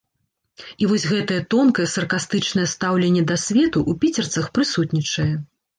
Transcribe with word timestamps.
І 0.83 0.87
вось 0.91 1.05
гэтае 1.11 1.37
тонкае 1.55 1.87
саркастычнае 1.97 2.67
стаўленне 2.75 3.23
да 3.35 3.41
свету 3.45 3.79
ў 3.89 4.05
піцерцах 4.05 4.45
прысутнічае. 4.59 5.33